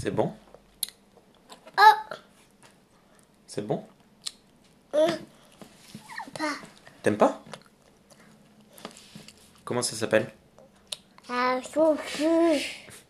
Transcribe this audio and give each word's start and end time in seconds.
C'est 0.00 0.10
bon? 0.12 0.32
Oh, 1.78 1.82
C'est 3.46 3.66
bon? 3.66 3.84
Hum, 4.94 5.10
pas. 6.38 6.54
T'aimes 7.02 7.18
pas? 7.18 7.42
Comment 9.62 9.82
ça 9.82 9.94
s'appelle? 9.96 10.32
Ah. 11.28 11.58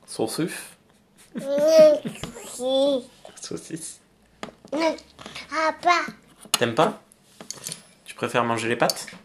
Saucif. 0.04 0.76
Saucisse? 3.40 4.00
Hum, 4.72 4.96
Ah, 5.52 5.72
pas. 5.80 6.06
T'aimes 6.58 6.74
pas? 6.74 7.00
Tu 8.04 8.16
préfères 8.16 8.42
manger 8.42 8.68
les 8.68 8.74
pâtes 8.76 9.06
Ah, 9.12 9.16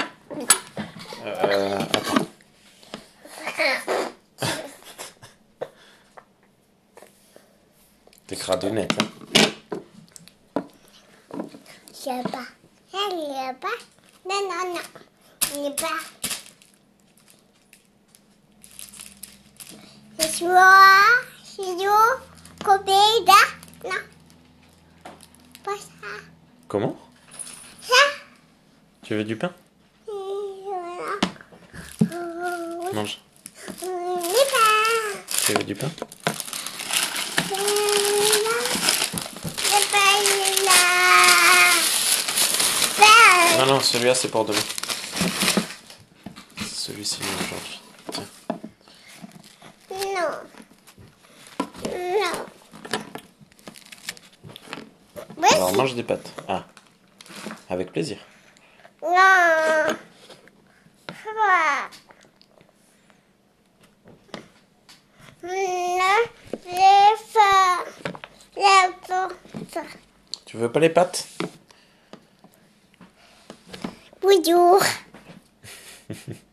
Euh. 1.25 1.79
T'es 8.27 8.37
cradonnette, 8.37 8.93
hein? 9.01 10.63
Je 11.89 11.95
sais 11.95 12.23
pas. 12.23 12.47
Je 12.93 12.99
sais 12.99 13.55
pas. 13.61 13.77
Non, 14.27 14.41
non, 14.49 14.75
non. 14.75 14.81
Je 15.43 15.47
sais 15.47 15.75
pas. 15.77 15.99
Là. 20.41 21.05
Je 21.43 21.49
suis 21.49 21.85
là. 21.85 21.99
Coupé 22.65 23.03
là. 23.27 23.41
Non. 23.85 24.03
Comment 26.69 26.97
Ça. 27.81 27.95
Tu 29.03 29.15
veux 29.15 29.25
du 29.25 29.37
pain 29.37 29.53
Mange. 32.93 33.21
les 33.83 34.45
pains. 34.53 35.21
Tu 35.47 35.53
veux 35.53 35.65
du 35.65 35.75
pain 35.75 35.91
pain. 39.91 40.71
Pain. 42.99 43.59
Non, 43.59 43.67
non, 43.67 43.81
celui-là 43.81 44.15
c'est 44.15 44.29
pour 44.29 44.45
demain. 44.45 44.59
Celui-ci, 46.73 47.21
Georges. 47.49 47.81
Tiens. 48.13 48.29
Non. 49.91 50.31
Non. 51.85 52.47
Alors 55.65 55.77
mange 55.79 55.95
des 55.95 56.03
pâtes. 56.03 56.31
Ah. 56.47 56.67
Avec 57.71 57.91
plaisir. 57.91 58.19
Non. 59.01 59.97
Tu 70.45 70.59
veux 70.59 70.71
pas 70.71 70.81
les 70.81 70.91
pâtes? 70.91 71.27
Bonjour. 74.21 74.83